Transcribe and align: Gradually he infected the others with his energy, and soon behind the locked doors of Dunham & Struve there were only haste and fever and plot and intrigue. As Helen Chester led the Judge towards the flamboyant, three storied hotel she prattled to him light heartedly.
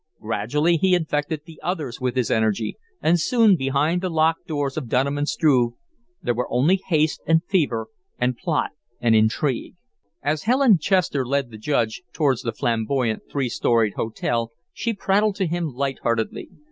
Gradually 0.19 0.77
he 0.77 0.95
infected 0.95 1.41
the 1.45 1.59
others 1.61 2.01
with 2.01 2.15
his 2.15 2.31
energy, 2.31 2.75
and 3.03 3.19
soon 3.19 3.55
behind 3.55 4.01
the 4.01 4.09
locked 4.09 4.47
doors 4.47 4.75
of 4.75 4.89
Dunham 4.89 5.23
& 5.25 5.25
Struve 5.27 5.73
there 6.23 6.33
were 6.33 6.51
only 6.51 6.77
haste 6.87 7.21
and 7.27 7.43
fever 7.43 7.85
and 8.17 8.35
plot 8.35 8.71
and 8.99 9.13
intrigue. 9.15 9.75
As 10.23 10.41
Helen 10.45 10.79
Chester 10.79 11.23
led 11.23 11.51
the 11.51 11.59
Judge 11.59 12.01
towards 12.13 12.41
the 12.41 12.51
flamboyant, 12.51 13.29
three 13.31 13.47
storied 13.47 13.93
hotel 13.93 14.51
she 14.73 14.95
prattled 14.95 15.35
to 15.35 15.45
him 15.45 15.65
light 15.67 15.99
heartedly. 16.01 16.49